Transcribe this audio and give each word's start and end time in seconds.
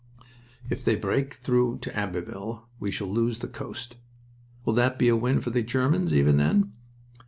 "If 0.67 0.83
they 0.83 0.95
break 0.95 1.35
through 1.35 1.77
to 1.83 1.95
Abbeville 1.95 2.67
we 2.79 2.89
shall 2.89 3.05
lose 3.05 3.37
the 3.37 3.47
coast." 3.47 3.97
"Will 4.65 4.73
that 4.73 4.97
be 4.97 5.09
a 5.09 5.15
win 5.15 5.41
for 5.41 5.51
the 5.51 5.61
Germans, 5.61 6.11
even 6.11 6.37
then?" 6.37 6.73